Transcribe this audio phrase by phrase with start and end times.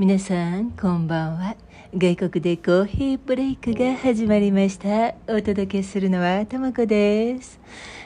[0.00, 1.56] 皆さんこんばんは。
[1.94, 5.14] 外国でコーヒーブレイクが始まりました。
[5.28, 7.60] お届けするのはともこです。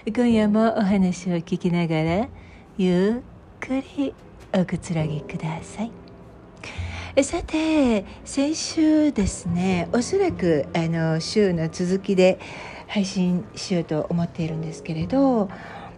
[0.04, 2.28] 今夜もお話を聞きながら
[2.76, 3.22] ゆ
[3.60, 4.12] っくり
[4.52, 7.22] おくつろぎください。
[7.22, 12.40] さて先週ですねおそらくあの週の続きで
[12.88, 15.48] 配信しようと思っているんですけれど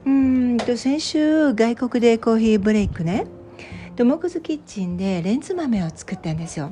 [0.05, 3.27] うんと先週外国でコーヒーブレイクね
[3.96, 6.70] トモコズキッチンでレンズ豆を作ったんですよ。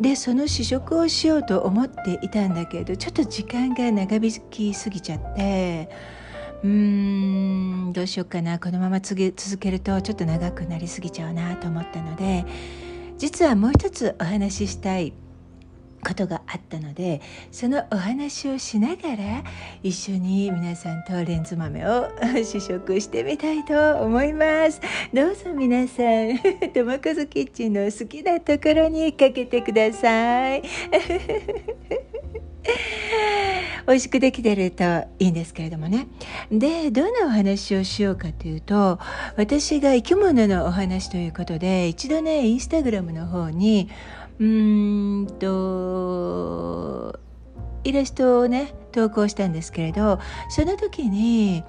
[0.00, 5.88] でその試食をしようと思っていたんだけどちょっと時間が長引きすぎちゃって
[6.62, 8.58] うーんどうしようかな。
[8.58, 9.16] このまま続
[9.58, 12.44] けるとちょっと長くなりすぎちゃうなと思ったので
[13.18, 15.12] 実はもう一つお話ししたい
[16.06, 17.20] ことがあったので
[17.50, 19.44] そのお話をしながら
[19.82, 22.08] 一緒に皆さんとレンズ豆を
[22.44, 24.80] 試食してみたいと思います。
[25.12, 26.38] どうぞ皆さん
[26.72, 30.62] トマコズキッチンの好きなところにかけてください。
[33.86, 34.84] 美味しくできてると
[35.18, 36.08] いいんですけれどもね。
[36.50, 38.98] でどんなお話をしようかというと
[39.36, 43.88] 私が生き物のお話ということで一度ねインスタグラムの方に
[44.38, 47.18] うーんと
[47.84, 50.18] イラストをね投稿したんですけれど
[50.50, 51.64] その時に、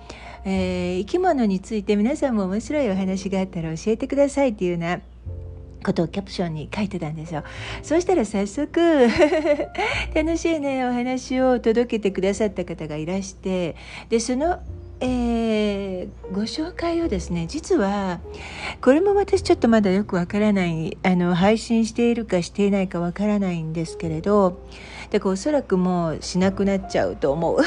[0.46, 5.02] えー、生き物について皆さんも面白いお話があったら教えてくださいっていうような
[5.84, 7.44] ことをキャプションに書いてたんですよ。
[7.84, 8.80] そうしたら早速
[10.14, 13.76] 楽しいねお話を届けてくださった方がいらして
[14.10, 14.60] でその
[15.02, 18.20] えー、ご紹介をですね実は
[18.82, 24.62] これも私ちょっとまだよくわからないあの配信しているかしていないかわからないんですけれど
[25.12, 27.60] だからおそらくもうしなくなっちゃうと思う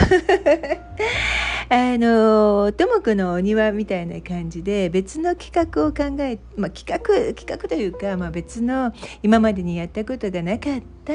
[1.68, 11.12] あのともくのお庭みたいな感じで別の企画を考え、まあ、企画企画というか、まあ、別の今までにやったことがなかった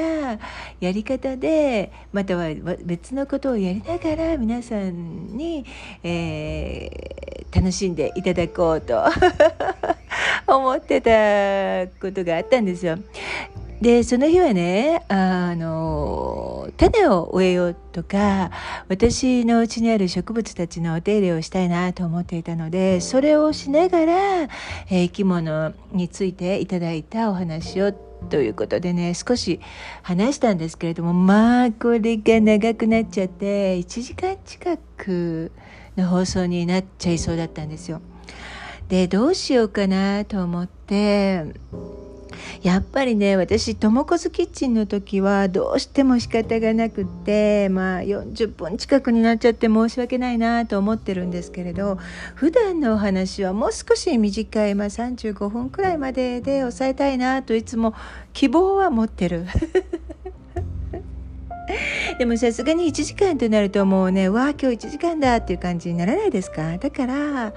[0.80, 2.48] やり方でまたは
[2.84, 5.64] 別のことをやりながら皆さんに、
[6.02, 9.02] えー、楽しんでいただこうと
[10.46, 12.98] 思ってたことがあったんですよ。
[13.80, 18.50] でその日はねあの種を植えようとか
[18.88, 24.48] 私のうちにある植物たちのお手入れをしたいなと思っていたのでそれをしながら、えー、
[25.04, 29.60] 生き物についていただいたお話をということでね少し
[30.02, 35.52] 話したんですけれどもまあこれが長くなっちゃって1時間近く
[35.96, 38.00] の放送になっちゃいそうだったんですよ。
[38.88, 41.44] でどうしようかなと思って
[42.62, 51.98] やっぱりね私ともこずキッチンの時はどうしても仕方がなくってまあ40分近くになっちゃって申し訳ないなと思ってるんですけれど
[52.34, 57.94] 普段のお話はもう少し短い、まあ、35分くらいまでで抑えたいなといつも
[58.32, 59.46] 希望は持ってる。
[62.18, 66.78] でもさすがに1時間となるともうねわあ今日1時間だっていう感じにならないですか？
[66.78, 67.52] だから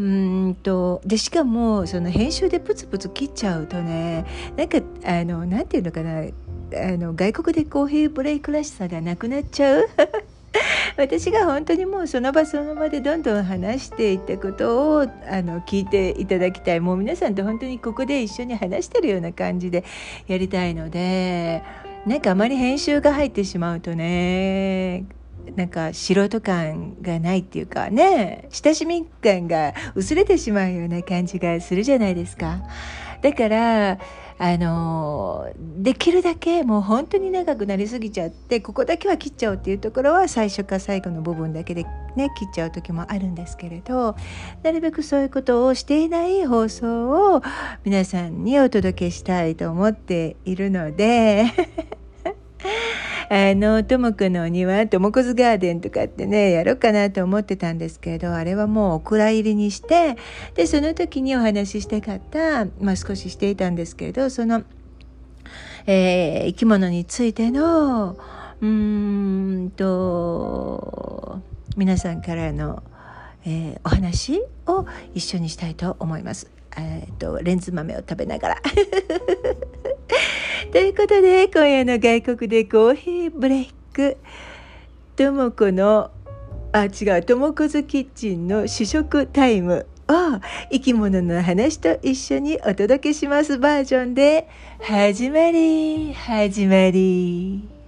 [0.00, 4.24] うんとでしかもその編集でプツプツ切っちゃうとね
[4.56, 9.88] なんかあのなんていうのかなあの外国でコーヒーブレイクらしさがなくなっちゃう。
[10.96, 15.06] 私が本当にもうその場その場でどんどん話していったことをあ
[15.42, 16.80] の聞いていただきたい。
[16.80, 19.84] もう皆さんと本当にここで一緒に話してるような感じで
[20.26, 21.62] やりたいので
[22.06, 25.04] なんかあまり編集が入ってしまうとね
[25.56, 32.62] なんか素人感がないっていうかね親しみ感が薄れてしまうような感じがするじゃないですか。
[33.22, 33.98] だから
[34.42, 41.84] あのできるだけもう本当に長くなりすぎちゃってここだけは切っちゃおうっていうところは最初か最後の部分だけで
[42.16, 44.16] ね切っちゃう時もあるんですけれど
[44.62, 47.42] なるべくそういうことをしていない放送を
[47.84, 51.44] 皆さんにお届けしたいと思っているので
[53.32, 60.16] あの、ともくんのお庭、ともこずガーデンとかってね、やろうかなと思ってたんですけれど、あれはもうお蔵入りにして、
[60.56, 64.64] で、その時にお話ししたかった、まあ少ししていたんですけれど、その、
[65.86, 68.18] えー、生き物についての、
[68.60, 71.38] うんと、
[71.76, 72.82] 皆さんからの、
[73.46, 76.50] えー、お話を一緒にしたいと思います。
[76.76, 78.62] えーとレンズ豆を食べながら
[80.72, 84.16] ということで今夜の外国でコーヒーブレイク
[85.16, 86.10] ともこの
[86.72, 90.40] あ違うともこずキッチンの試食タイムを
[90.70, 94.48] 生き物の話と一緒にお届けしますバージョンで
[94.80, 97.79] 始まり始まり。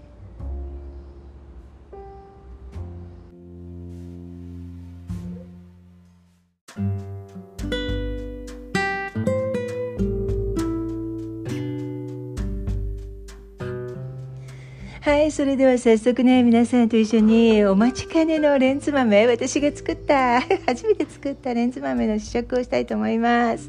[15.02, 23.69] はいそれでは早速ね皆さんと一緒にお待ちかねのレンズ豆私が作った 初めて作ったレンズ豆の試食をしたいと思います。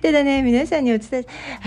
[0.00, 1.26] ただね皆さんにお伝え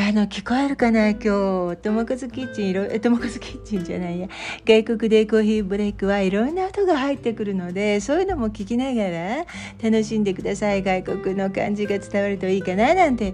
[0.10, 1.78] あの聞こえるかな今日。
[1.82, 4.30] トモコズキッチンいろトモコズキッチンじゃないや。
[4.66, 9.46] 外国でコーヒーブレイクはいろんな音が入ってくるのでそういうのも聞きながら
[9.84, 10.82] 楽しんでください。
[10.82, 13.34] 外国の感じが伝わるといいかななんて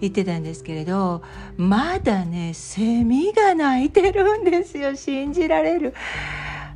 [0.00, 1.22] 言ってたんですけれど
[1.56, 4.94] まだねセミが鳴いてるんですよ。
[5.08, 5.94] 信じられる。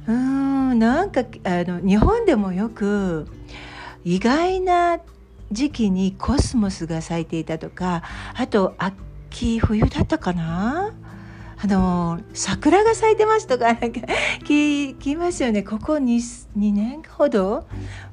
[0.08, 3.28] うんなんかあの日本でもよく
[4.04, 4.98] 意外な
[5.52, 8.02] 時期にコスモスが咲いていたとか
[8.34, 10.92] あと秋冬だったかな？
[11.64, 14.00] あの桜が咲いてますとかなんか
[14.44, 15.62] 聞きますよね。
[15.62, 17.64] ここ 2, 2年ほど？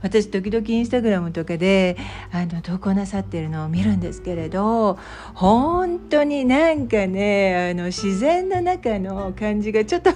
[0.03, 1.97] 私時々インスタグラムとかで
[2.31, 4.99] あの投稿なさってるのを見るんですけれど
[5.33, 10.11] 本当になんかねあの自然の中の感じがちょっと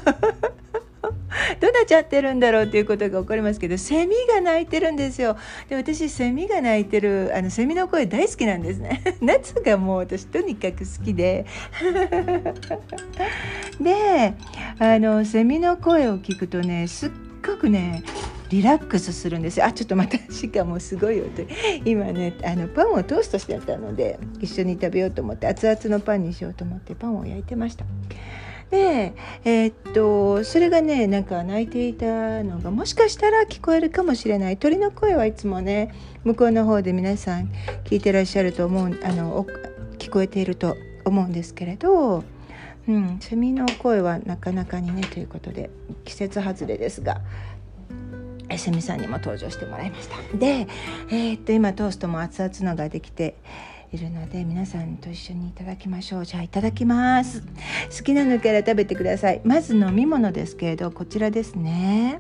[1.60, 5.38] どうなっちゃってるんだろうっていうことが起こりますけどセミが鳴いてるんですよ。
[5.70, 9.02] で私セミが鳴いてるあのセミの声大好きなんですね。
[9.22, 11.46] 夏がもう私とにかく好きで。
[13.80, 14.34] で
[14.80, 17.10] あのセミの声を聞くとねすっ
[17.46, 18.04] ごくね
[18.50, 19.60] リラックスするんです。
[19.60, 21.46] よあちょっとまたしかもすごい音。
[21.86, 27.86] 今ねあのパンをトーストしてたので一緒に食べようと思って熱々のパンにしようと思ってパンを焼いてました。
[28.72, 29.14] で、
[29.46, 34.58] えー、っとそれがねなんか泣いていたのがもしかしたら聞こえるかもしれない。
[34.58, 35.94] 鳥の声はいつもね
[36.24, 37.50] 向こうの方で皆さん
[37.84, 39.46] 聞いてらっしゃると思うあの
[40.00, 40.76] 聞こえていると
[41.06, 42.24] 思うんですけれど、
[42.88, 45.70] うん、セミの声はなかなかにねということで
[46.06, 47.22] 季節外れですが
[48.58, 50.38] セミさんにも登場してもらいました。
[50.38, 50.68] で、
[51.10, 53.36] えー、っと今トーストも熱々のができて
[53.94, 56.26] いるので皆さんと一緒にいただきましょう。
[56.26, 57.44] じゃあいただきます。
[57.96, 59.42] 好きなのから食べてください。
[59.44, 62.20] まず飲み物ですけれどこちらですね。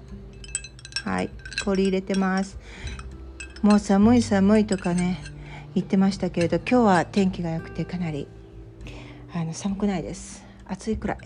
[1.04, 1.32] はい。
[1.66, 2.60] 氷入れてます。
[3.64, 5.20] もう寒い寒いとかね
[5.74, 8.28] 言ってましたけれど今日は天気が良くてかなり
[9.34, 10.46] あの寒くないです。
[10.68, 11.18] 暑いくらい。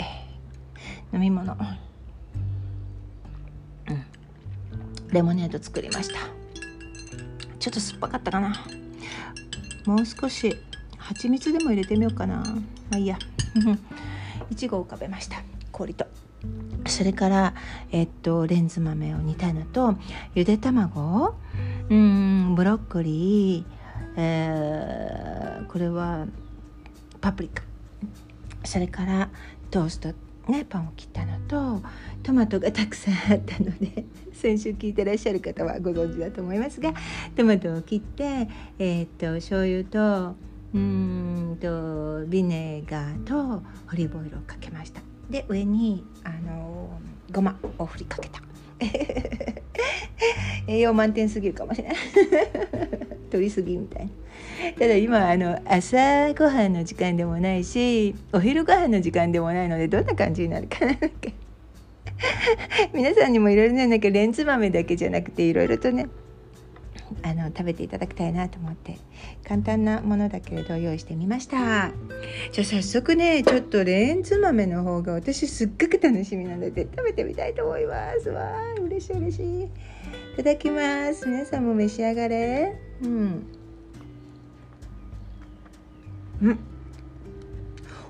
[1.13, 1.51] 飲み物。
[1.51, 1.55] う
[3.93, 4.05] ん。
[5.11, 6.19] レモネード作りました。
[7.59, 8.55] ちょっと酸っぱかったかな。
[9.87, 10.53] もう少し
[10.97, 12.39] 蜂蜜でも入れてみようかな。
[12.39, 12.43] ま
[12.95, 13.17] あいいや。
[14.51, 15.41] いちごを浮かべました。
[15.71, 16.05] 氷と。
[16.87, 17.53] それから
[17.91, 19.95] えっとレンズ豆を煮たのと
[20.35, 21.35] ゆで卵
[21.89, 23.65] うんブロッコリー、
[24.17, 26.27] えー、これは
[27.21, 27.63] パプリカ。
[28.65, 29.29] それから
[29.71, 30.13] トースト
[30.49, 31.81] ねパンを切ったのと
[32.23, 36.93] トマトがたくさんあったので 先週聞いてらっしゃる方はご存知だと思いますが
[37.35, 38.47] トマトを切って
[38.79, 40.35] えー、っと醤油と
[40.73, 45.01] うんとビネガーとオリーブオイルをかけました。
[45.29, 46.99] で上にあの
[47.31, 48.41] ごまを振りかけた。
[50.67, 51.97] 栄養満点すぎるかもしれない。
[53.31, 54.11] 取りすぎみたいな。
[54.77, 60.93] ただ今あの朝ごはんの時間でもないしお昼ご飯の時間でもないのでどんな感じになるかな
[62.93, 66.07] 皆さんにもいろいろねなんかレンズ豆だけじゃなくていろいろとね
[67.23, 68.97] あの食べていただきたいなと思って
[69.47, 71.91] 簡単なものだけれど用意してみました。
[72.51, 78.29] じゃあ早速ねちょっとレンズ豆の方が私すっごく楽しみなので食べてみたいと思います。
[78.29, 79.63] わー嬉しい嬉しい。
[79.63, 79.69] い
[80.37, 81.27] ただきます。
[81.27, 82.75] 皆さんも召し上がれ。
[83.01, 83.43] うん。
[86.41, 86.59] うん。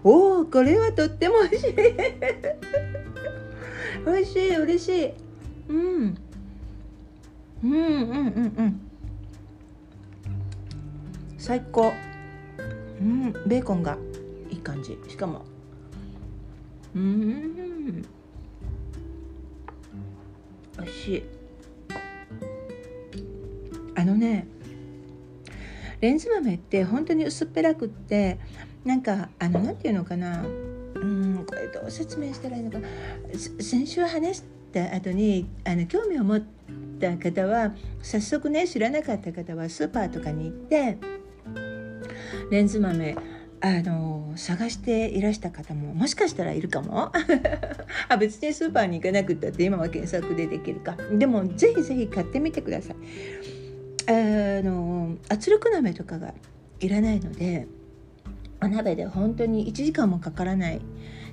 [0.03, 3.06] おおこれはとっても美味しい。
[4.07, 5.13] 美味しい嬉しい。
[5.67, 6.17] うん。
[7.61, 8.81] うんうんうんうん。
[11.37, 11.91] 最高。
[13.01, 13.97] うんベーコンが
[14.49, 14.97] いい感じ。
[15.09, 15.43] しかも。
[16.95, 18.01] うん。
[20.77, 21.23] 美味しい。
[23.95, 24.47] あのね
[25.99, 28.39] レンズ豆って本当に薄っぺらくって
[28.85, 30.45] なんかあのなんていうのかな。
[31.73, 32.79] どう説明したらいいのか。
[33.59, 34.43] 先週話し
[34.73, 36.43] た後にあの興味を持っ
[36.99, 40.97] た方は早速ね知らなかった方はスーパーとかに行って
[42.51, 43.15] レンズ豆
[43.59, 47.11] あの探していらした方ももしかしたらいるかも。
[48.09, 50.95] あ別にスーパーに行かなくったって今は検索でできるか。
[51.17, 52.95] でもぜひぜひ買ってみてください。
[54.09, 56.33] あの圧力鍋とかが
[56.79, 57.67] いらないので
[58.61, 60.81] お鍋で本当に1時間もかからない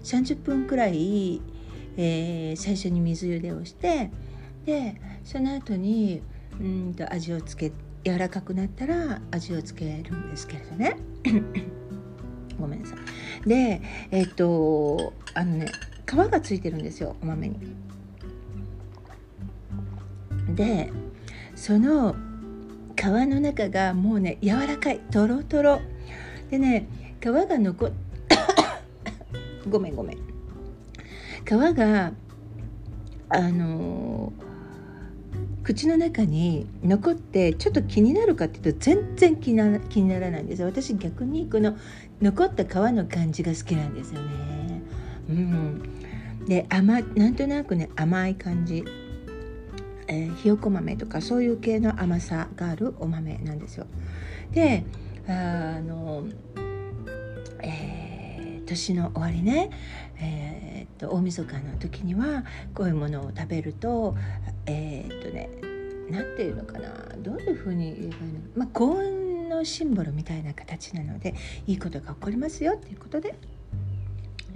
[0.04, 1.40] 30分くらい、
[1.96, 4.10] えー、最初に水茹でをして
[4.64, 6.22] でその後に
[6.60, 7.72] うんと味をつけ
[8.04, 10.96] 柔らかくなったら味をつけるんですけれどね。
[12.60, 13.48] ごめんなさい。
[13.48, 13.80] で
[14.10, 15.66] えっ、とあのね
[16.06, 17.56] 皮がついてるんですよお豆に。
[20.54, 20.92] で
[21.54, 22.14] その
[22.96, 25.80] 皮の中がもうね柔らかいとろとろ
[26.50, 26.86] でね
[27.20, 27.90] 皮が残っ
[29.68, 30.18] ごめんごめん
[31.44, 32.12] 皮が
[33.30, 34.32] あの、
[35.64, 41.76] 口の中に残ってちょっと気になるかっていうと全然気な気にならないんです私逆にこの
[42.20, 44.82] 残った皮の感じが好きなんですよね。
[45.30, 45.82] うん、
[46.46, 48.84] で甘なんとなくね甘い感じ、
[50.06, 53.86] えー、ひよこ豆とかそういう系の甘さがあるお豆なんですよ。
[54.52, 54.84] で
[55.26, 56.24] あの、
[57.62, 57.93] えー、
[58.64, 59.70] 年の終わりね、
[60.16, 62.44] えー、っと大晦日の時には
[62.74, 64.16] こういうものを食べると
[64.66, 65.48] えー、っとね
[66.10, 68.40] 何て言うのかなどういうふうに言えばいいの？
[68.40, 71.34] かまあ幸運のシンボルみたいな形なので
[71.66, 73.34] いいことが起こりますよっていうことで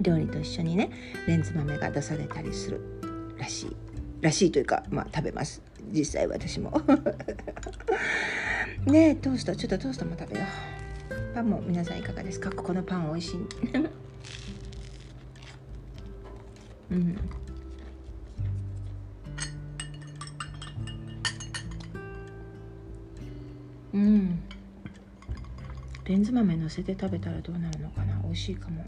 [0.01, 0.91] 料理と一緒にね
[1.27, 2.81] レンズ豆が出されたりする
[3.37, 3.75] らしい。
[4.21, 5.61] らしいというかまあ食べます。
[5.91, 6.71] 実際私も。
[8.85, 10.88] ねトーストちょっとトーストも食べよう。
[11.33, 12.51] パンも皆さんいかがですか？
[12.51, 13.39] ここのパン美味しい。
[16.91, 17.17] うん。
[23.93, 24.39] うん。
[26.05, 28.19] レンズ豆のせて食べたらどうなるのかな？
[28.23, 28.85] 美味しいかも。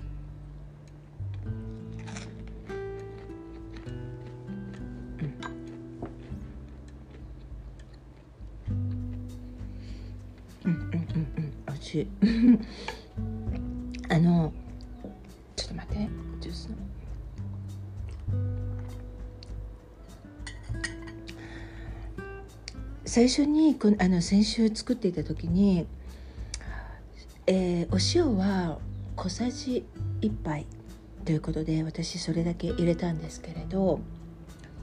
[11.91, 12.07] し。
[14.09, 14.53] あの
[15.55, 16.09] ちょっと待って。
[16.39, 16.69] ジュース。
[23.05, 25.85] 最初にこのあの先週作っていた時に、
[27.45, 28.79] えー、お塩は
[29.17, 29.85] 小さじ
[30.21, 30.65] 1杯
[31.25, 33.99] ということで私それだけ入れたんですけれど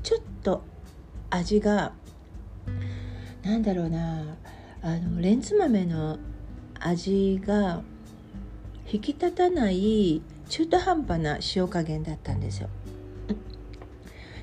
[0.02, 0.62] ちょっと
[1.30, 1.94] 味が
[3.42, 4.36] なんだろうな
[4.82, 6.18] あのレンズ豆の
[6.80, 7.82] 味が
[8.90, 12.68] 引き立たない中途半端な塩加減だったんですよ。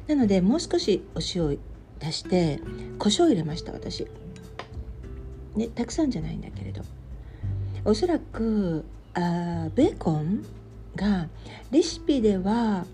[0.07, 1.57] なのでもう少しお塩を
[2.01, 2.59] 足して
[2.99, 4.07] 胡椒を入れました私。
[5.55, 6.81] ねたくさんじゃないんだけれど。
[7.85, 10.43] おそらくあベーコン
[10.95, 11.29] が
[11.71, 12.85] レシピでは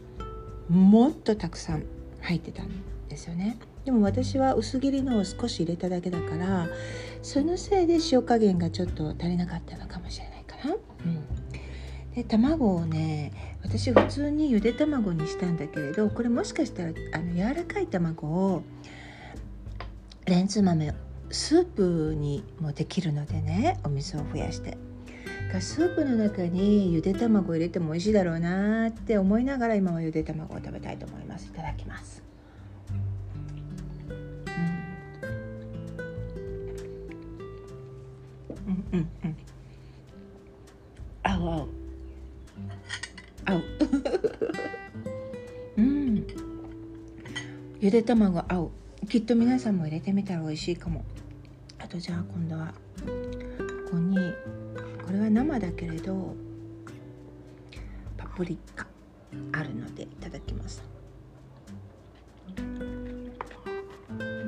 [0.69, 1.83] もっとたくさん
[2.21, 2.69] 入ってたん
[3.09, 3.57] ですよね。
[3.85, 6.67] でも私は薄切りのを少し入れただけだから
[7.21, 10.75] そのせいで塩加減がちょっと足りなかったのかもしれないかな。
[10.75, 12.15] うん。
[12.15, 13.31] で卵をね
[13.63, 18.63] 私普通にゆで卵にしたんだけれどこれもしかしたらあの柔らかい卵を
[20.25, 20.93] レンズ豆
[21.29, 24.77] スープにもできるのでねお水を増やして。
[25.59, 31.47] スープの中にゆで卵を入れても美味しいだろうなって思いながら今はゆで卵を食べたいと思います。
[31.47, 32.30] いただきます
[38.71, 39.35] うんうんうん。
[41.23, 41.67] 合う合う
[43.45, 43.63] 合う
[45.77, 46.27] うん。
[47.79, 48.71] ゆで卵合う
[49.07, 51.03] きっと皆さんも入れてみたら美味しいかも。
[51.79, 54.15] あとじゃあ今度はここに
[55.05, 56.35] これは生だけれど
[58.17, 58.87] パプリカ
[59.51, 60.81] あるのでいただきます。
[62.57, 62.61] う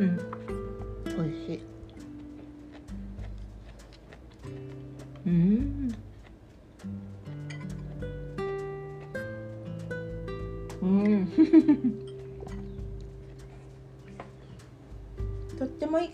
[0.06, 0.43] ん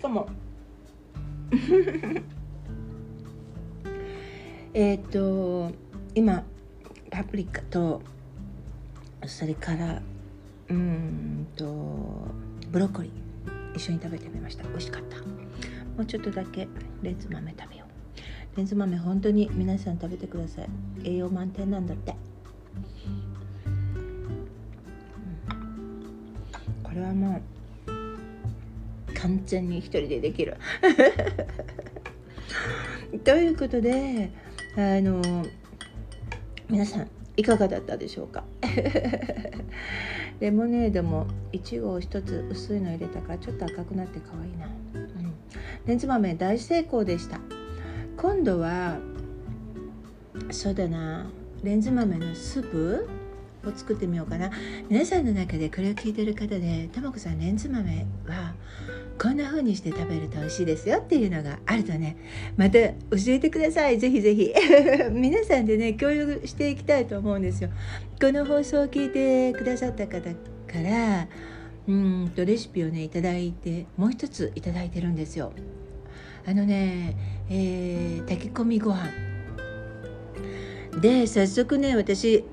[0.02, 0.28] かも。
[4.74, 5.72] えっと
[6.14, 6.44] 今
[7.10, 8.02] パプリカと
[9.26, 10.02] それから
[10.70, 11.66] うんと
[12.72, 13.12] ブロッコリー
[13.76, 14.64] 一緒に食べてみました。
[14.64, 15.18] 美味しかった。
[15.18, 15.24] も
[16.04, 16.68] うちょっとだけ
[17.02, 18.58] レンズ豆食べよう。
[18.58, 20.70] レンズ豆本当に皆さん食べてください。
[21.04, 22.16] 栄養満点なんだって、
[29.50, 30.58] 全に一人でできる。
[33.24, 34.30] ということで
[34.78, 35.20] あの
[36.70, 38.44] 皆さんいかがだったでしょうか？
[40.40, 45.34] レモネードもいちごを一つ薄いの入れたからちょっと赤くなって可愛いな、うん、
[45.86, 47.42] レンズ豆大成功でした。
[48.16, 49.00] 今度は
[50.52, 51.30] そうだな。
[51.64, 53.10] レンズ豆のスープ？
[53.66, 54.52] を作ってみようかな。
[54.90, 58.54] 皆さんの中でこれを聞いてる方で「ともこさんレンズ豆は
[59.22, 62.16] こんな風にして食べると美味しいですよっていうのがあるとね
[62.56, 62.94] また教
[63.28, 64.00] えてください。
[64.00, 64.54] ぜひぜひ。
[65.12, 67.70] 皆さんでね共有していきたいと思うんですよ。
[68.22, 70.36] この放送を聞いてくださった方か
[70.82, 71.28] ら
[71.88, 75.52] うんとレシピをね頂いてもう一つ頂いてるんですよ。
[76.46, 77.16] あのね、
[77.50, 79.10] えー、炊き込みご飯。
[81.02, 82.46] で早速ね私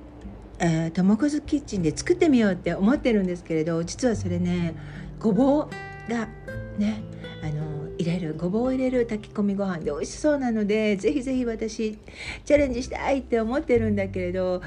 [0.58, 4.74] えー、トモコズキッチンで作ってみようって思ってるんですけれど実はそれね
[5.20, 6.28] ごぼうが
[6.78, 7.02] ね
[7.42, 11.98] あの入れるごぼうを入れる炊き込みご飯で美味しそうなのでぜひぜひ私
[12.44, 14.62] チャレンジしたいって思ってるんだけれど、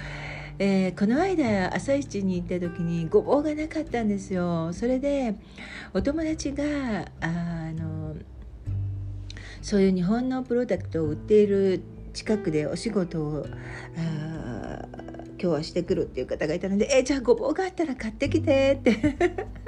[0.57, 4.73] えー、この間朝市に行った時にごぼうがなかったんですよ。
[4.73, 5.35] それで
[5.93, 6.63] お友達が
[7.21, 8.15] あの
[9.61, 11.81] そういう日本のプロダクトを売っている
[12.13, 13.45] 近くでお仕事を
[13.97, 14.85] あ
[15.41, 18.95] 今日はしてくるっていう方がいたので「えじゃあごぼうがあったら買ってきて」って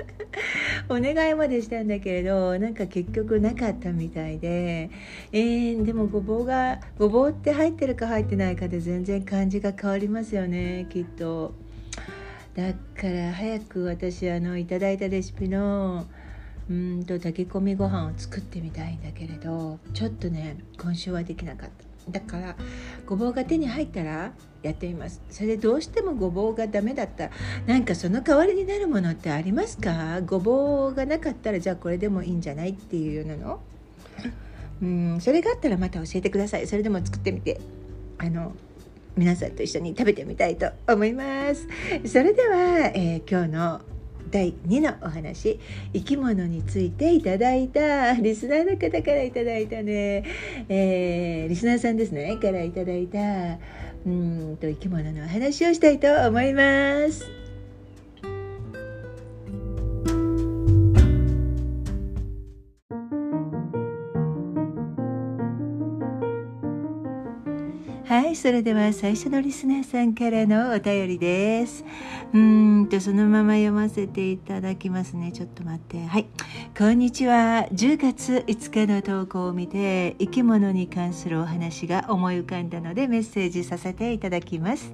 [0.90, 4.90] お願いまでしたんだけれどなんか結局なかったみたいで、
[5.32, 11.54] えー、でもごぼうがごぼうって入ってるか入ってないかで全然感じが変わりますよねきっと。
[12.54, 16.06] だから早く私あのいただいたレシピの
[16.70, 21.91] うんと炊き込みご飯を作ってみたいんだけれどちょっとね今週はできなかった。
[22.10, 22.56] だから
[23.06, 25.22] ごぼうが手に入ったらやってみます。
[25.30, 27.26] それでどうしてもごぼうがダメだった。
[27.26, 27.32] ら
[27.68, 30.22] なんかその代わりになるものってありますか？
[30.22, 33.60] ごぼうがなかったらじゃあこれでもいいんじゃないっていうようなの。
[34.82, 35.22] うん。
[35.22, 36.68] それがあったらまた教えてください。
[36.68, 37.60] それでも作ってみて。
[38.18, 38.54] あの
[39.18, 41.68] 皆さんと一緒に食べてみたいと思います。
[42.06, 43.82] それでは、えー、今日の
[44.32, 45.60] 第2のお話
[45.94, 48.14] 生き物についていただいた。
[48.14, 50.24] リスナーの方からいただいたね、
[50.70, 52.38] えー、リスナーさんですね。
[52.38, 53.20] からいただいた。
[54.06, 57.41] うんと生き物のお話をしたいと思います。
[68.12, 71.86] はいそれでは最初のリスナーさんからのお便りです。
[72.34, 75.32] うんとそのまま読ませていただきますね。
[75.32, 76.06] ちょっと待って。
[76.06, 76.28] はい。
[76.78, 77.70] こんにちは。
[77.72, 84.94] 10月5日の投稿を見て生き物に関するお話が思い浮かんだのでメッセージさせていただきます。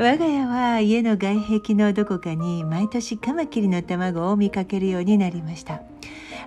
[0.00, 5.82] 我が家は家の外壁のどこかに毎年カマキリの卵を見かけるようになりました。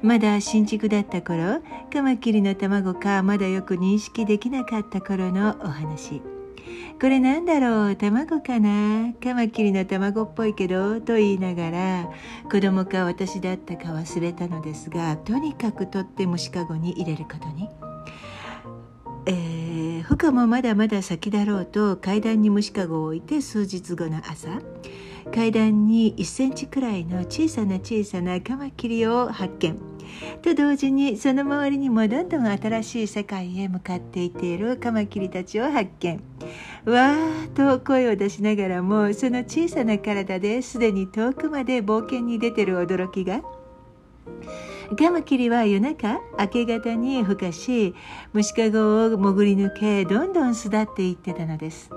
[0.01, 1.61] まだ新築だった頃
[1.91, 6.21] カマキリの卵かまだよく認識できなかった頃のお話。
[7.01, 7.95] これなんだろう？
[7.97, 9.13] 卵かな？
[9.21, 11.01] カマキリの卵っぽいけど？
[11.01, 12.09] と言いながら
[12.49, 17.67] 子供か私だったか忘れたのですがとにかく取って虫かごに入れることに。
[19.25, 24.49] えー、他もまだまだ先だろうと階段に虫かごを置いて数日後の朝
[25.33, 29.77] 階段に1センチくらいの小さな小さなカマキリを発見。
[30.41, 36.21] と同時にその周りにもどんどん新しい世界へ向かっていっているカマキリたちを発見。
[36.85, 43.41] わーと声を出しながらもその小さな体ですでに遠くまで冒険に出てる驚きが。
[44.97, 47.95] カマキリは夜中明け方に孵化し
[48.33, 51.89] 虫かごを潜り抜けどんどん巣立っていってたのです。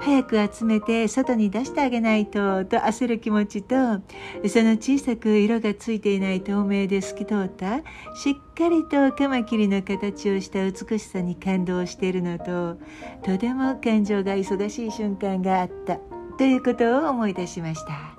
[0.00, 7.78] 早く集めて外に出してあげないとと焦る気持ちとその小さく色がついていない透明で透き通った
[8.14, 12.78] しっかりとカマキリの形をした美しさに感動しているのと
[13.22, 15.98] とても感情が忙しい瞬間があった
[16.38, 18.17] ということを思い出しました。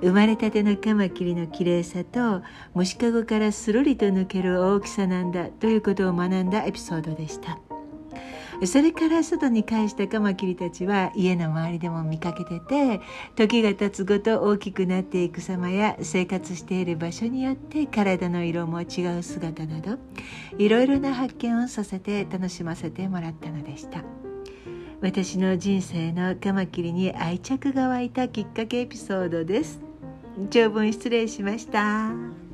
[0.00, 2.42] 生まれたてのカマキリの綺麗さと
[2.74, 7.58] 虫かごからスロリと抜ける大きさなんだということを学んだエピソードでした。
[8.66, 13.00] それから外に返したカマキリたちは家の周りでも見かけてて
[13.36, 19.98] 時が経つごと大きくなっていく様や生活している場所によって体の色も違う姿など
[20.56, 24.04] いろいろな発見をさせて楽しませてもらったのでした
[25.04, 29.78] 私の人生のカマキリに愛着が湧いたきっかけエピソードです
[30.48, 32.08] 長文失礼しました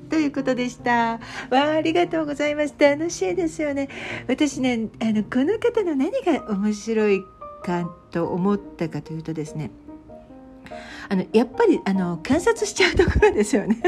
[0.09, 0.93] ということでした。
[0.93, 1.21] わ
[1.53, 2.75] あ、ありがとうございます。
[2.77, 3.89] 楽しいですよね。
[4.27, 7.23] 私ね、あの、この方の何が面白い
[7.63, 9.71] かと思ったかというとですね、
[11.09, 13.81] あの、やっぱり、あの、観察しちゃうところですよね。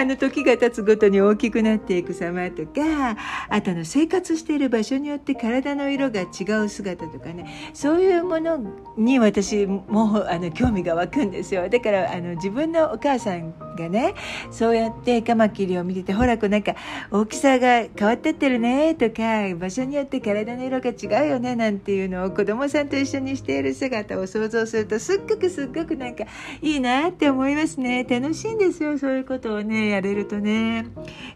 [0.00, 3.18] あの時が経つごとに大きくなっていく様とか
[3.50, 8.64] あとの生活している場所によって体の色が違う姿とかねそういうもの
[8.96, 11.68] に私もあの興味が湧くんですよ。
[11.68, 14.14] だからあの自分のお母さんがね。
[14.50, 16.74] そうやってカマキリを見ててほらこうなんか
[17.10, 26.24] 大きさが変わってってるねとか場所によって体の色が違うよねなんていうのを子供さんと一緒にしている姿を想像するとすっごくすっごくなんか
[26.62, 28.04] いいなって思いますね。
[28.04, 30.86] 楽しいんですよそういうことをねやれるとね。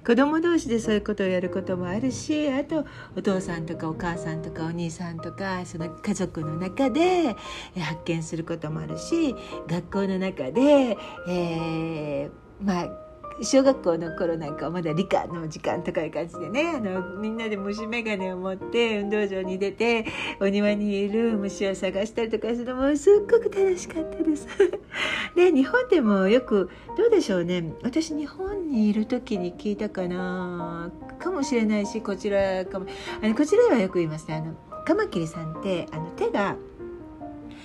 [0.07, 2.85] 子供同士でそういうことをやることもあるしあと
[3.17, 7.35] お父さんとかお母さんとかお兄さんとかその家族の中で
[7.79, 9.35] 発見することもあるし
[9.69, 10.97] 学校の中で、
[11.29, 12.31] えー、
[12.63, 13.05] まあ
[13.43, 20.07] 小学校の頃なんかはまだ理科の時間とかいう感じでねあのみんなで虫眼鏡を持って運動場に出て
[20.41, 24.47] お庭にいる虫を探したりとかするのもすっごく楽しかったです。
[25.35, 27.73] で日本でもよくどうでしょうね。
[27.83, 32.87] 私日本にいる時に聞いたかなかもしれないしこちらかも。
[33.21, 34.37] あのこちらではよく言いますね。
[34.37, 36.57] あのカマキリさんってあの手が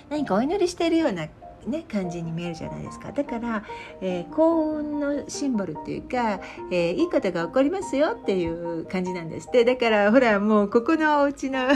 [0.10, 1.28] 何かお祈りしているような
[1.68, 3.12] ね、感じに見えるじゃないですか。
[3.12, 3.64] だから、
[4.02, 6.40] えー、幸運のシンボルっていうか、
[6.72, 9.66] えー、いいことが起こりますよっていう感じなんですって。
[9.66, 11.68] だからほらもうここのお家の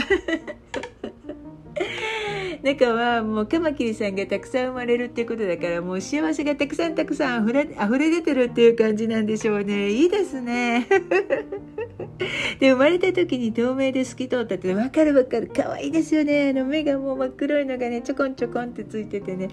[2.62, 9.90] 中はもうカマキリさんがたくさん生まれるっていうことだからもう幸せがたくさんたくさん溢れ溢れ出てるっていう感じなんでしょうね。
[9.90, 10.88] いいですね。
[12.60, 15.50] で生まれた時に透明で透き通ったって分かる分かる。
[15.54, 16.50] 可愛いですよね。
[16.50, 19.48] あの目がもう真っ黒いのがねちょこんちょこんってついててね。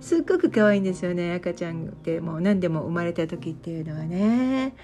[0.00, 4.74] すっごく可愛いんですよね赤ちゃんってもう何でも生まれた時っていうのはね。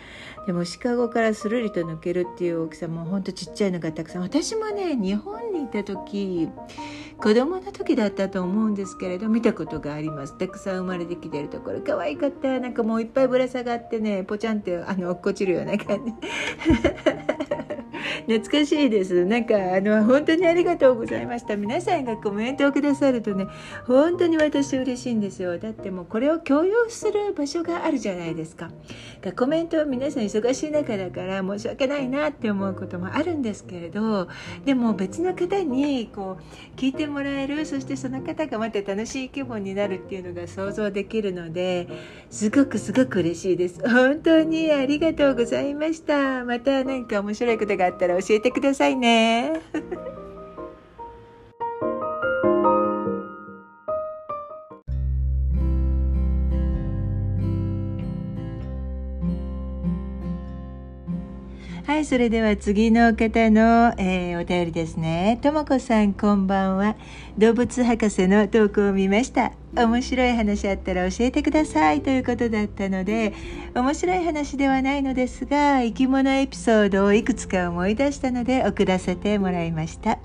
[0.51, 4.23] でもシカゴからするりと抜けるっていう大きさもほんとちっちゃいのがたくさん。
[4.23, 6.49] 私もね日本にいた時
[7.19, 10.37] 子供の時だったと思うんですけれど見たことがあります。
[10.37, 11.83] たくさん生まれてきてるところ。
[11.83, 12.59] 可愛かった。
[12.59, 16.13] なんかもういっぱいぶら下がってねぽちゃんってあの落っこちるような感じ。
[18.27, 19.25] 懐かしいです。
[19.25, 21.57] なんかあの本当にありがとうございました。
[21.57, 23.47] 皆さんがコメントをくださるとね
[23.87, 25.59] 本当に私嬉しいんですよ。
[25.59, 28.71] だってもうこれを共有する場所があるじゃないですか。
[29.21, 34.29] かコメントは皆さん忙しい中だから申し訳ないなって思うこともあるんですけれど
[34.65, 41.89] でも別の方にこう聞いてもらえるそしてその方がまた楽しい気分になるっていうのが想像できるので
[42.31, 43.81] すごくすごく嬉しいです。
[43.89, 46.45] 本当にありがとうございました。
[46.45, 49.53] また何か面白いことがあったら教えてくださいね。
[61.91, 65.41] はい、それでは次の方の、えー、お便りですね。
[65.43, 66.95] ともこさん、こんばんは。
[67.37, 69.51] 動物博士の投稿を見ました。
[69.75, 73.33] 面白い話あったら教えてくださいということだったので、
[73.75, 80.21] 面白い話ではないのですが、生き物エピソードをいくつか思い出したので送らせてもらいました。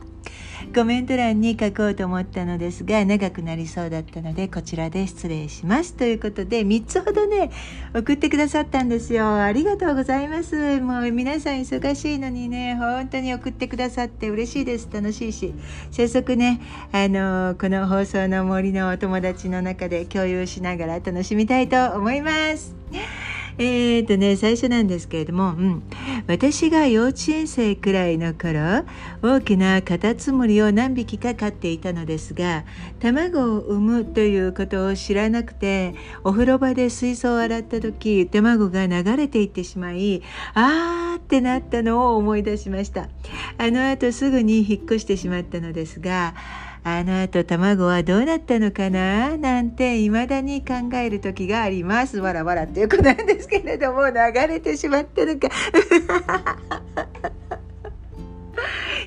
[0.76, 5.94] コメント欄に書こうと思ったのですが長くなりそうだったのでこちらで失礼します。
[5.94, 7.50] ということで3つほどね
[7.96, 9.42] 送ってくださったんですよ。
[9.42, 10.82] ありがとうございます。
[10.82, 14.90] もう皆さん忙しいのにね本当に送ってくださって嬉しいです。
[14.92, 15.54] 楽しいし。
[15.92, 16.60] 早速ね
[16.92, 22.76] あのこの放送の森のお友達の中で共有しながら楽しみたいと思います。
[23.58, 25.84] えーとね、最初なんですけれども、うん、
[26.28, 28.84] 私が幼稚園生くらいの頃
[29.22, 32.66] 大きなカタツムリを何匹か飼っていたのですが
[33.00, 40.22] 卵を産むということを知らなくてお風呂場で水槽を洗った時卵が流れていってしまい
[40.54, 43.08] あーってなったのを思い出しました。
[43.58, 46.36] あの後すぐに引っ越してしまったのですが
[46.88, 49.38] あの後卵はどうなったのかな？
[49.38, 52.20] なんて未だに考える時があります。
[52.20, 54.14] わらわらっていうことなんですけれども流
[54.48, 55.50] れてしまったのか。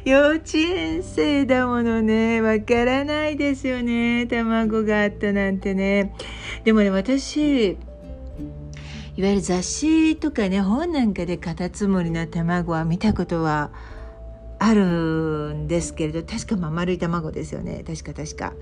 [0.04, 6.14] 幼稚園生だものねわからないですよね卵があったなんてね
[6.64, 13.70] でもね私いわゆる雑誌とかね本なんかでカタツムリの卵は見たことは
[14.59, 18.55] あるんですけれど確かま丸い卵ですよね確か確か。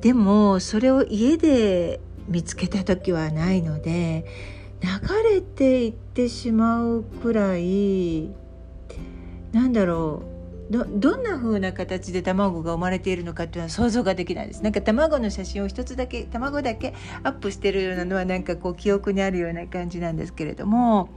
[0.00, 4.24] でもそれを家で見つけた時はないので
[4.80, 4.88] 流
[5.34, 8.30] れていってしまうくらい
[9.52, 10.39] なんだろう
[10.70, 14.62] どどんな風な形で卵が生まれているのかっていうのは想像ができないです。
[14.62, 21.08] なんか卵の写真を一つだけ卵だけアップしてるようなのはなんかこう記憶にあるような感じなんですけれども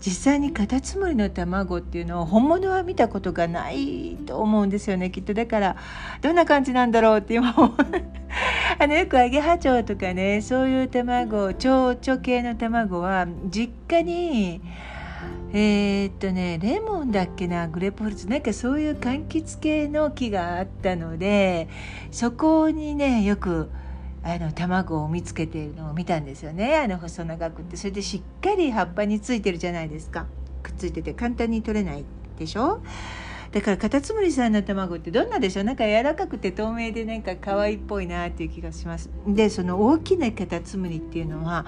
[0.00, 5.10] 実際にカタツムリの卵っていうのを本物は見たことがないと思うんですよね。
[5.10, 5.76] きっとだから
[6.22, 7.54] どんな感じなんだろうって今
[8.78, 14.62] あのよくアゲハチョウとかねそういう卵蝶々系の卵は実家に
[15.54, 21.68] えー、っとねレモンだっけなグレープフルーツなんかそういう柑橘系の木があったので
[22.10, 23.68] そこにねよく
[24.24, 26.76] あの卵を見つけているのを見たんですよね。
[26.76, 27.76] あの細長くって。
[27.76, 30.26] それでしっかり葉っぱについてるじゃないですか。
[30.62, 32.04] くっついてて簡単に取れない
[32.38, 32.80] でしょ？
[33.50, 35.64] だからカタツムリさんの卵ってどんなでしょう？
[35.64, 39.10] なんか柔らかくて透明でなんか可愛いっぽいなっていう気がします。
[39.26, 41.66] でその大きなカタツムリっていうのは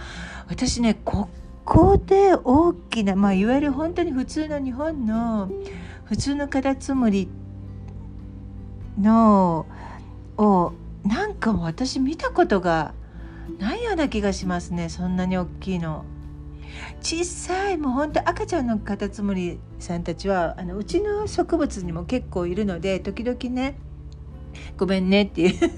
[0.48, 1.28] 私ねこ
[1.64, 5.50] こで大きなまあいわゆる本当に普通の日本の
[6.04, 7.28] 普通のカタツムリ
[9.00, 9.66] の
[10.36, 10.72] を
[11.04, 12.94] なんかも私見たことが
[13.58, 16.04] ないような気がしますねそんなに大きいの。
[17.00, 23.76] 小さいもうほんと赤ちゃんのカタツムリさんたちはあのうちの植物にも結構いるので時々ね
[24.76, 25.70] ごめんねっていう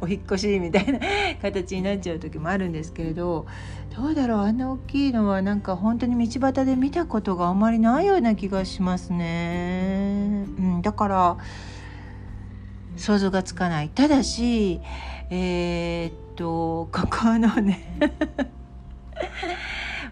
[0.00, 1.00] お引越しみたいな
[1.40, 3.46] 形になっちゃう時もあるんですけれど
[3.96, 10.46] どうだろうあんな大きいのはなんか本当に道端で見たことがあんまりないような気がしますね。
[10.58, 11.36] うん、だから
[12.96, 14.80] 想像がつかないただし
[15.30, 17.98] えー、っとここのね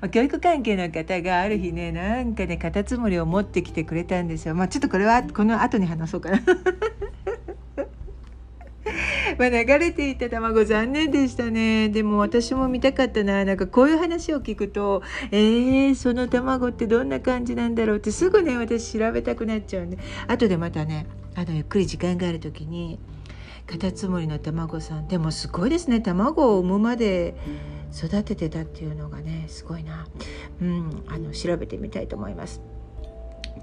[0.12, 4.54] 教育関係の方がある日ねなんかねカタツムリを持ってきてくれたんですよ。
[4.54, 6.40] まあ、ちょっとこれはこの後に話そうかな
[9.38, 11.88] ま流れていた卵残念でしたね。
[11.88, 13.44] でも私も見たかったな。
[13.44, 19.98] なんかこういう話を聞くとえー、その卵ってどんな感じなんだろうってすぐね私調べたくなっちゃうんで。
[20.26, 22.98] 後でまたねあのゆっくり時間がある時に
[23.66, 25.08] カタツムリの卵さん。
[25.08, 26.00] でもすごいですね。
[26.00, 27.34] 卵を産むまで
[27.96, 30.06] 育ててたっていうのがねすごいな、
[30.60, 32.60] うん、あの調べてみたいと思います。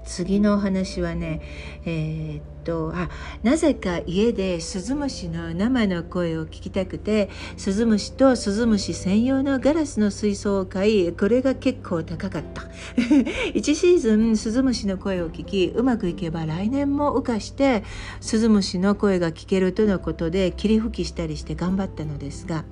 [0.04, 1.42] 次のお話はね
[1.84, 3.08] えー、とあ
[3.42, 12.62] なぜか家でスズムシの生の声を聞きたくてスズムシとスズムシ専用のガラスの水槽を買いこれが結構高かった。
[13.54, 17.84] 1シーズンスズムシの声を聞きうまくいけば来年も羽化して
[18.20, 22.64] スズムシの声が聞けるとのことで霧吹きしたりして頑張ったのですが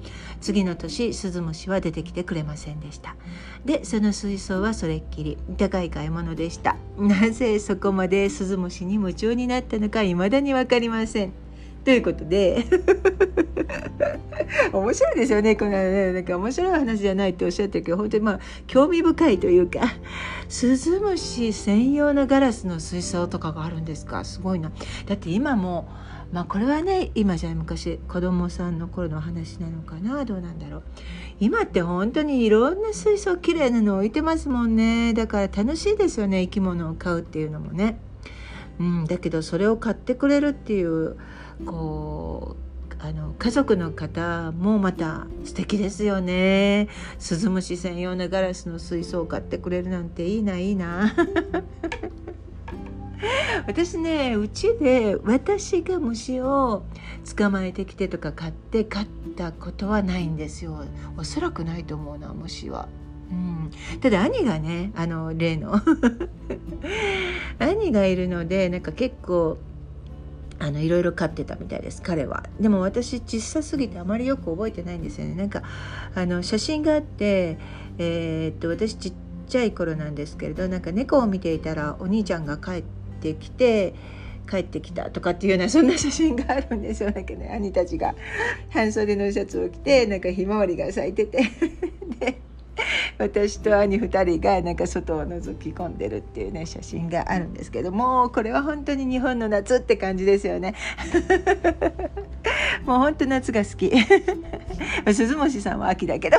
[0.42, 3.16] 次の年スズムシは出てきてくれませんでした。
[3.64, 6.76] でその水槽はそれっきり高い買い物でした。
[6.98, 11.32] なぜそこまでスズムシに夢中になったのか未だに分かりません。
[11.84, 12.64] ということで
[14.72, 15.54] 面白いですよね。
[15.54, 19.80] このねなんか面白い話じゃないっておっしゃってるけど本当にまあ興味深いというか
[20.48, 24.24] スズムシ専用のガラスの水槽とかがあるんですか？
[24.24, 24.72] すごいな。
[25.06, 25.86] だって今も
[26.32, 30.24] まあこれはね今じゃ昔子供さんの頃の話なのかな？
[30.24, 30.82] どうなんだろう。
[31.38, 35.14] 今って本当にいろんな水槽きれいなの置いてますもんね。
[35.14, 38.00] だから楽しいですよね生き物を飼うっていうのもね。
[38.78, 41.16] うん、だけどそれを買ってくれるっていう
[41.64, 42.66] こう
[42.98, 46.88] あの家族の方もまた素敵ですよね。
[47.18, 51.14] スズムシ専用のガラスの水槽を買ってくれるなんていいないいな。
[53.66, 56.84] 私ねうちで私が虫を
[57.36, 60.84] 捕まえてきてとか買って飼ったことはないんですよ。
[61.16, 62.88] おそらくないと思うな虫は。
[63.30, 65.80] うん、ただ兄がねあの例の。
[67.58, 69.58] 兄がいるのでなんか結構
[70.58, 72.44] あのいろいろ飼ってたみたいです彼は。
[72.60, 75.34] でも私小さすぎてあまりよく覚えてないんですよね。
[75.34, 75.62] なんか
[76.14, 77.58] あの写真があって
[77.98, 79.12] えー、っと私ちっ
[79.48, 82.84] ちゃい頃なんですけれどなんか猫を見ていたらお兄ちゃんが帰っ
[83.20, 83.94] てきて
[84.48, 87.10] 帰ってきたとかっていうようなそんな写真があるんですよ。
[87.10, 88.14] なんかね兄たちが
[88.70, 91.42] 半袖のシャツを着てなんかひまわりが咲いてて。
[92.20, 92.45] で
[93.18, 100.74] 私と兄2人がなんか外を覗き込んでるっていうね写真があるんですけどもこれは本当に日本の夏って感じですよね。
[102.84, 103.92] もう本当夏が好き。
[105.12, 106.38] 鈴虫さんは秋だけど。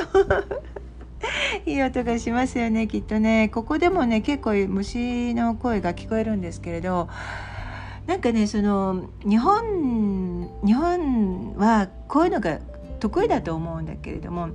[1.66, 3.50] いい音がしますよねきっとね。
[3.52, 7.08] ここでもね結構虫の声が聞こえるんですけれど
[8.06, 12.60] なんかねその日本日本はこういうのが
[12.98, 14.50] 得意だと思うんだけれども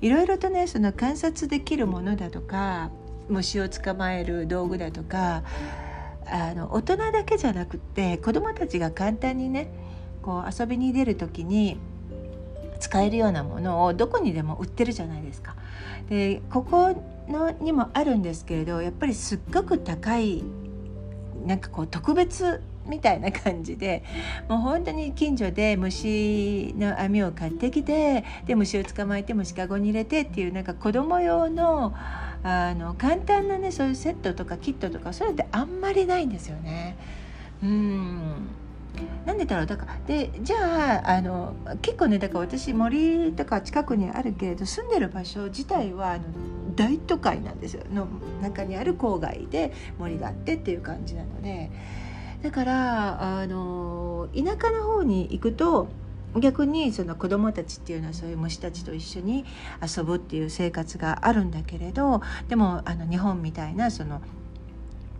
[0.00, 2.90] いろいろとねその観察できるものだとか
[3.28, 5.42] 虫を捕まえる道具だとか
[6.26, 9.70] あの大人だけじゃなくって子どもたちが簡単にね
[10.22, 11.78] こう遊びに出る時に
[12.80, 15.54] 使えるようなものをどこにでも売ってるじゃないですか。
[16.08, 16.94] でここ
[17.28, 20.44] のにもあるんですけれどやっぱりすっごく高い
[21.46, 24.04] なんかこう特別みたいな感じで
[24.48, 31.94] もう本当に近所で虫の網を買ってきてで虫を捕まえて虫かごに入れてっていうなんか子供用の
[32.42, 36.96] あの簡単なねそういうセットとかキットとかそういうのってあんまりないんですよね。
[37.62, 38.48] うん
[39.26, 46.24] なんでだろうだからでじゃああの結構ねだから私森とか近くにあるけれど住んでる場所自体はあの
[46.76, 48.06] 大都会なんですよの
[48.42, 51.70] 中にある郊外で森があってっていう感じなので。
[52.44, 55.88] だからあの田舎の方に行くと
[56.38, 59.46] 逆にその子どもたちっていうのはそういう虫たちと一緒に
[59.80, 64.20] 遊ぶっていう生活があるんだけれどでもあの日本みたいなその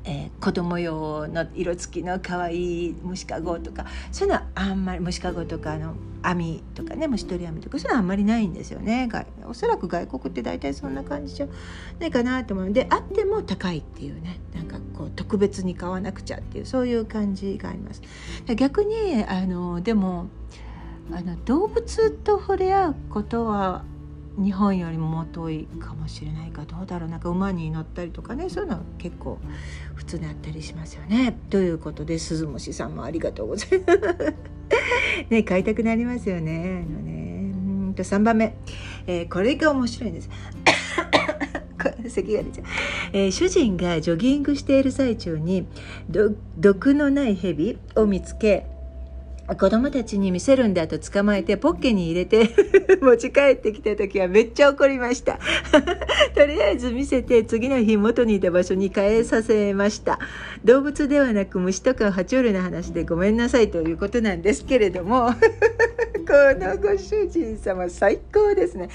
[0.05, 9.09] えー、子供用の色付きの可愛い虫かごとかそういうのはあんまり虫かごとかあの網とかね虫取り網とかそういうのはあんまりないんですよね
[9.47, 11.47] おそらく外国って大体そんな感じじゃ
[11.99, 18.03] ないかなと思うのであっても高いっていうねなんかこう特別に買わなくちゃっていうそういう感じがあります。
[18.57, 20.29] 逆にあのでも
[21.13, 23.85] あの動物と触れ合うことは
[24.37, 29.39] 日本よりもも遠いかもしれないかどうだろうなんか馬に乗ったりとかねそういうのは結構
[29.95, 31.39] 普通にあったりしますよね。
[31.51, 34.35] ということで鈴虫さんもありがとうございます。
[35.31, 36.85] ね買いたくなりますよね。
[36.87, 38.57] あのねうんと3番目、
[39.07, 40.31] えー、これが面白いんです。
[42.09, 42.67] 咳が出ちゃう、
[43.13, 45.67] えー、主人がジョギングしている最中に
[46.59, 48.67] 毒のない蛇を見つけ
[49.47, 52.49] 子供たちに見せるんだと捕まえてポッケに入れて
[53.03, 55.39] 持ち帰ってきた時はめっちゃ怒りました。
[56.35, 60.19] とりあえず見せて次の日元にいた場所に変えさせました。
[60.65, 65.35] 動物ではなく虫とか爬虫類の話でごめんなさいということなんですけれども。
[66.27, 68.89] このご主人様最高ですね。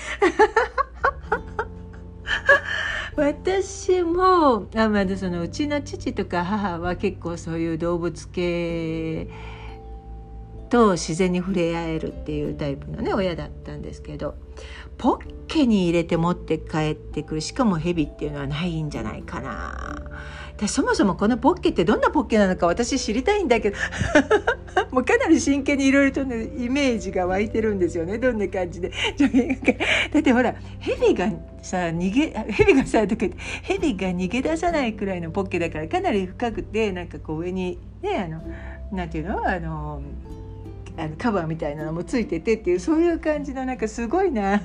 [3.15, 9.27] 私もあまだそのうちの父とか母は結構そういう動物系
[10.69, 14.35] と自然に触れ合えるっていうタイプのね親だったんですけど
[14.97, 19.95] ポッケに入れて持って帰ってくるしかもヘビっていうのはないんじゃないかな。
[20.57, 23.77] でそもそもこのポッケってどんなポッケなのか私知りたいんだけど
[24.91, 28.17] もうかなり真剣にいろいろとねイメージが湧いてるんですよね。
[28.17, 28.91] どんな感じで。
[30.11, 33.25] だってほらヘビがさ逃げヘビがさとか
[33.63, 38.41] ヘビが逃げ出さないくらいのポッケだからかなり深くてなんかこう上にねあの
[38.91, 39.47] なんていうの？
[39.47, 40.01] あの
[40.99, 44.61] あのカバーみたいなのもついててっていうそういう感じのなんかすごいな。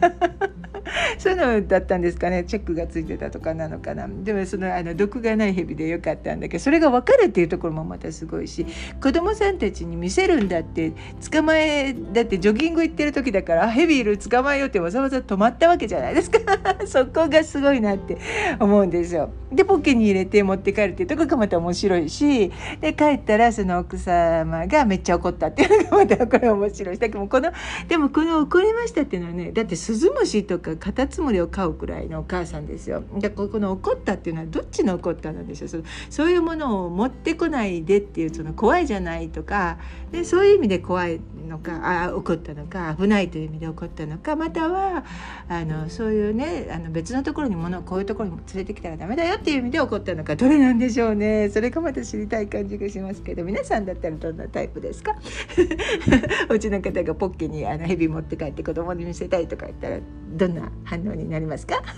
[1.18, 2.44] そういうのだったんですかね。
[2.44, 4.06] チェックがついてたとかなのかな。
[4.08, 8.66] でもそのあの毒がない蛇でよかったんだけどそれが分かるっていうところもまたすごいし
[9.02, 10.92] 子供さんたちに見せるんだって
[11.30, 16.38] 捕まえだってジョギング行ってる時だからヘビいる捕まえようってわざわざ止まったわけじゃないですか。
[16.86, 18.18] そこがすごいなって
[18.60, 19.30] 思うんですよ。
[19.52, 26.98] でポッケに入れて持って帰るっていうところがまた面白いしで帰ったらその奥様がめっちゃ怒ったっていうのがまたこれ面白い。
[26.98, 27.52] だけどこの
[27.88, 33.02] でもこの怒りましたっていうのはねだってスズムシとかカタツムリを飼うくらいのお母さんですよ。
[33.18, 35.68] でこの怒ったっていうのはどっちの怒ったなんでしょう。
[35.68, 35.78] そ
[36.10, 39.78] そういうものを持ってこないでっていうその怖いじゃないとか
[40.12, 45.04] でそういう意味で怖いのかあ怒ったのか危ないという意味で怒ったのかまたは
[45.48, 51.50] あのそういうねあの別のところに物をこういうところに連れてきたらダメだよっていう意味で怒ったのかどれなんでしょうね。
[51.50, 55.14] それがまた知りたい感じがしますけど皆さんだったらどんなタイプですか？
[56.50, 59.98] うちの方がポッケにあのヘビ持って帰って子供に見せたいとか言ったら
[60.36, 61.82] どんな反応になりますか？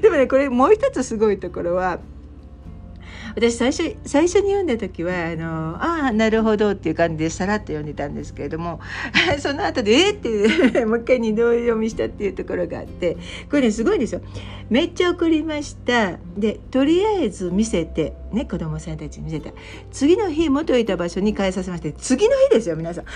[0.00, 1.98] でもねこれもう一つすごいところは
[3.34, 8.80] 私最初最初に読んだ時はあのああなるほどっていう感じでさらっと読んでたんですけれども
[9.38, 13.16] その後でえっって もう一回二度読みしたっていうところがあって
[13.50, 14.20] これねすごいんですよ。
[14.68, 19.50] めっちゃ送りましたでとりあえず見せてね子供さんたちに見せた
[19.90, 23.04] 次の日元いた場所に変えさせまして次の日ですよ皆さん。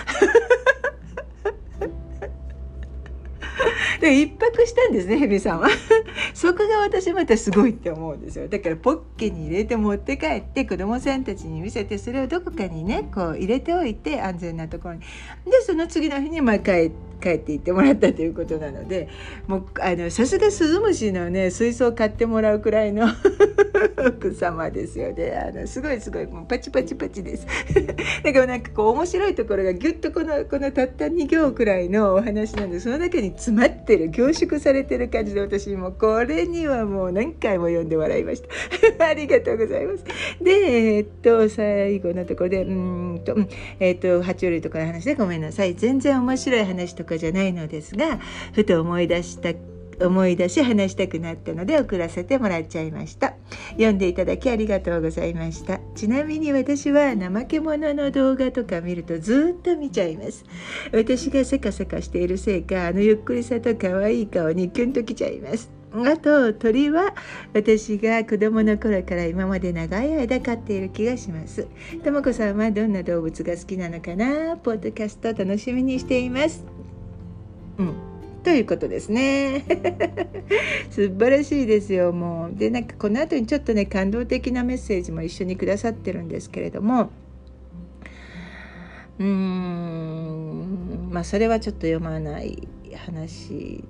[4.00, 5.68] で一泊したんですねヘビさんは
[6.34, 8.48] そこが私またすごいって思うんですよ。
[8.48, 15.00] だからポッケに入れて持って帰って子供さんたちに見せてそれをどこかにねこう入れておいて安全なところに。
[15.00, 15.06] で
[15.64, 19.08] その次の日にまあ帰って帰って行ってもらったということなので
[19.46, 23.06] もうあのさすがスズムシのね水槽を買ってもらうくらいの
[24.06, 25.32] 奥様ですよね。
[25.32, 27.46] あのすごいすごいもうパチパチパチです。
[28.22, 38.42] だからなんかこう面白いところがぎゅっとこのこのたった2行くらいのお話なんでその中に詰まってる凝縮されてる感じで私もこれにはもう何回も読んで笑いまし
[38.96, 39.06] た。
[39.08, 40.04] ありがとうございます。
[40.40, 43.36] でえー、っと最後のところでうんと
[43.80, 45.74] えー、っと爬虫類とかの話でごめんなさい。
[45.74, 48.18] 全然面白い話とかじゃないのですが
[48.52, 49.50] ふと思い出した
[50.04, 53.34] 思い出し話したくなったので送らせてもらっちゃいました。
[53.74, 55.78] 読んでいただきありがとうございました。
[55.94, 60.44] ちなみに私は怠け者の動画とか見るとずっと見ちゃいます。
[60.92, 65.70] 私がせかせかしているせいかあのゆっくりさと可愛い顔にキュンときちゃいます。
[65.92, 67.14] あと鳥は
[67.52, 71.68] 私が子供の頃から今まで長い間飼っている気がします。
[72.02, 74.56] とも子さんはどんな動物が好きなのかな？
[74.56, 76.64] ポッドキャスト楽しみにしています。
[77.78, 77.94] うん。
[78.44, 79.64] ということですね。
[80.90, 82.58] 素晴らしいですよもう。
[82.58, 87.10] でなんかこの後にちょっとね感動的なメッセージも一緒にくださってるんですけれども。
[89.18, 91.08] うーん。
[91.10, 93.82] まあそれはちょっと読まない話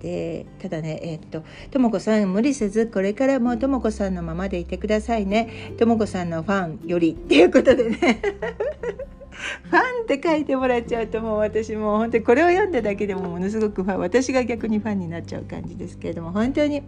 [0.00, 0.46] で。
[0.60, 1.42] ただねえー、っと
[1.72, 5.74] とも子さん無理せずこれからもとも子さんのままでいてくださいね。
[5.76, 8.22] とも子さんのファンよりっていうことでね。
[9.64, 16.82] ファンって書いてもらっちゃうともう私もう本当にこれを読んだだけでもものすごくファン私が逆にファンになっちゃう感じですけれども本当に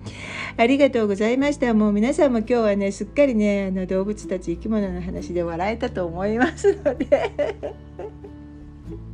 [0.56, 7.34] ありがとうございましたもう皆さんも今日はねすっかりねあの動物たち生き物の話で笑えたと思いますので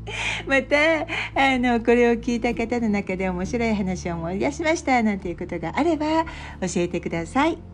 [0.47, 6.29] またあのこれを聞いた方の中で面白い話を思い出しましたなんていうことがあれば教
[6.77, 7.74] えてください。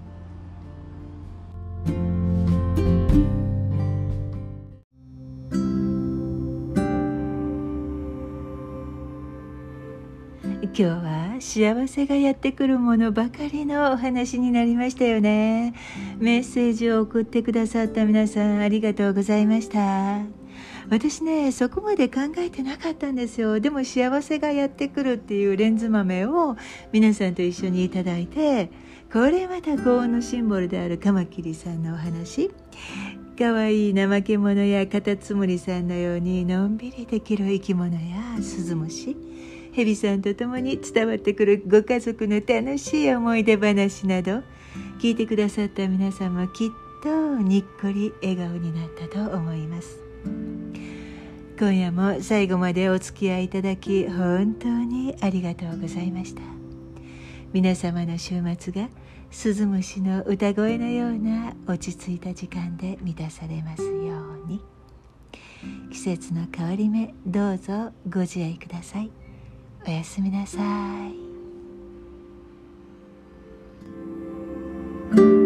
[10.62, 15.72] 今日は幸せがやってくるものばかりのお話になりましたよね。
[16.18, 20.20] メッセージを送ってくださった皆さんありがとうございました。
[20.90, 23.58] 私ねそこまで考えてなかったんですよ。
[23.58, 26.56] でも幸せがやってくるっていうレンズ豆を
[26.92, 28.70] 皆さんと一緒にいただいて
[29.10, 32.50] これまた幸運のシンボルであるカマキリさんのお話。
[33.38, 39.16] かわいい怠け者やカタツムリさんのようにのんびりできる生き物やスズムシ
[39.80, 44.42] ヘビさんと共に伝わってくるご家族の楽しい思い出話など
[45.00, 46.68] 聞いてくださった皆さんもきっ
[47.02, 49.98] とにっこり笑顔になったと思います。
[51.58, 56.42] 今夜も最後までお付き合いいただき本当にありがとうございました。
[57.54, 58.90] 皆様の週末が
[59.30, 63.90] スズムシの歌声のような落ち着いた時間で満たされますよ
[64.44, 64.60] うに。
[65.90, 69.10] 季節の変わり目どうぞご自愛ください。
[69.86, 70.58] おやすみなさ
[75.16, 75.39] い。